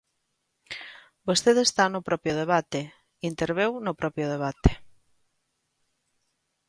[1.27, 2.79] Vostede está no propio debate,
[3.29, 4.71] interveu no propio debate.